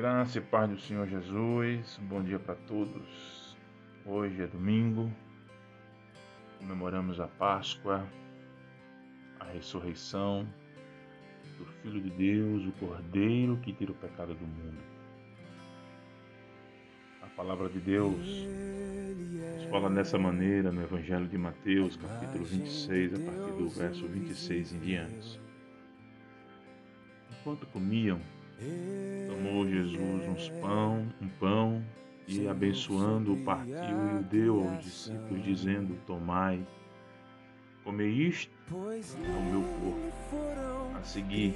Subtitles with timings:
[0.00, 3.54] Graça e paz do Senhor Jesus, bom dia para todos.
[4.06, 5.12] Hoje é domingo,
[6.58, 8.08] comemoramos a Páscoa,
[9.38, 10.48] a ressurreição
[11.58, 14.78] do Filho de Deus, o Cordeiro que tira o pecado do mundo.
[17.20, 18.26] A palavra de Deus
[19.58, 24.72] nos fala dessa maneira no Evangelho de Mateus, capítulo 26, a partir do verso 26
[24.72, 25.38] em diante.
[27.38, 28.18] Enquanto comiam,
[29.26, 31.82] Tomou Jesus uns pão, um pão
[32.28, 36.64] e, abençoando, o partiu e o deu aos discípulos, dizendo: Tomai,
[37.82, 40.10] comei isto ao meu corpo.
[40.94, 41.54] A seguir,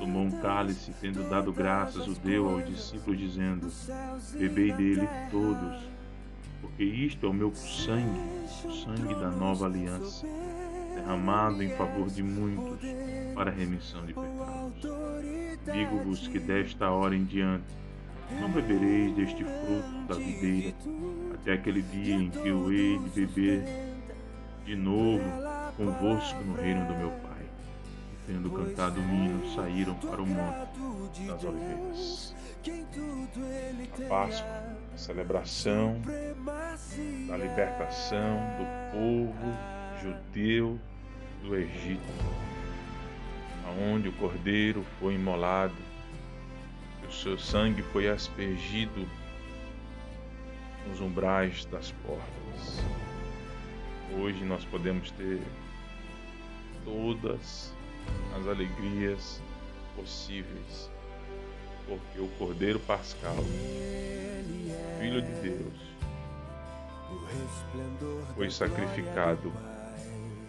[0.00, 3.68] tomou um cálice, tendo dado graças, o deu aos discípulos, dizendo:
[4.38, 5.90] Bebei dele todos,
[6.62, 8.20] porque isto é o meu sangue,
[8.64, 10.26] o sangue da nova aliança,
[10.94, 12.80] derramado em favor de muitos
[13.34, 15.15] para a remissão de pecados.
[15.72, 17.64] Digo-vos que desta hora em diante
[18.40, 20.74] não bebereis deste fruto da videira,
[21.34, 23.64] até aquele dia em que eu hei de beber
[24.64, 25.24] de novo
[25.76, 27.44] convosco no reino do meu Pai.
[28.12, 32.34] E tendo cantado o hino, saíram para o monte das oliveiras.
[33.94, 36.00] A Páscoa, a celebração
[37.28, 39.56] da libertação do povo
[40.02, 40.78] judeu
[41.42, 42.02] do Egito
[43.66, 45.74] aonde o cordeiro foi imolado,
[47.02, 49.06] e o seu sangue foi aspergido
[50.88, 52.84] nos umbrais das portas.
[54.18, 55.42] Hoje nós podemos ter
[56.84, 57.74] todas
[58.38, 59.42] as alegrias
[59.96, 60.90] possíveis,
[61.86, 63.36] porque o Cordeiro Pascal,
[65.00, 65.86] Filho de Deus,
[68.34, 69.52] foi sacrificado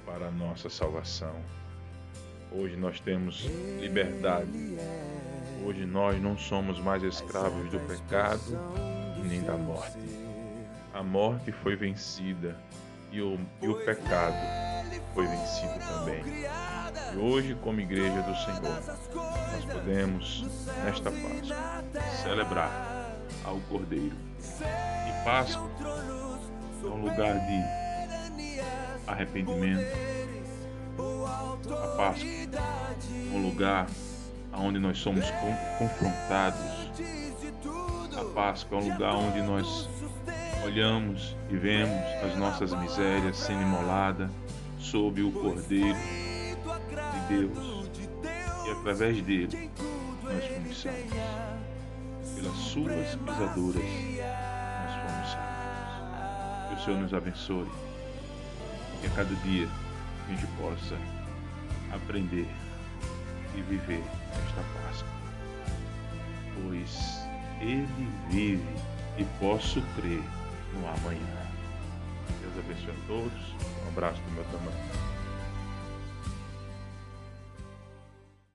[0.05, 1.35] para a nossa salvação.
[2.51, 3.45] Hoje nós temos
[3.79, 4.77] liberdade.
[5.65, 8.57] Hoje nós não somos mais escravos do pecado
[9.23, 9.97] nem da morte.
[10.93, 12.55] A morte foi vencida
[13.11, 14.35] e o, e o pecado
[15.13, 16.23] foi vencido também.
[17.13, 18.61] E hoje, como igreja do Senhor,
[19.51, 20.45] nós podemos,
[20.83, 21.83] nesta Páscoa,
[22.23, 24.15] celebrar ao Cordeiro.
[24.39, 25.69] E Páscoa
[26.83, 29.85] é um lugar de arrependimento,
[31.65, 32.29] a Páscoa,
[33.33, 33.87] um lugar
[34.53, 35.25] onde nós somos
[35.77, 36.59] confrontados.
[38.15, 39.89] A Páscoa é um lugar onde nós
[40.63, 44.29] olhamos e vemos as nossas misérias sendo imoladas
[44.79, 45.97] sob o Cordeiro
[47.13, 47.91] de Deus.
[48.65, 49.71] E através dele
[50.23, 51.67] nós fomos salvos.
[52.35, 56.69] Pelas suas pisaduras nós fomos salvos.
[56.69, 57.71] Que o Senhor nos abençoe.
[59.01, 59.67] Que a cada dia
[60.27, 60.97] a gente possa
[61.91, 62.47] aprender
[63.55, 65.09] e viver esta Páscoa.
[66.55, 67.27] Pois
[67.61, 68.67] Ele vive
[69.17, 70.23] e posso crer
[70.73, 71.47] no amanhã.
[72.41, 73.55] Deus abençoe a todos.
[73.85, 75.06] Um abraço do meu tamanho.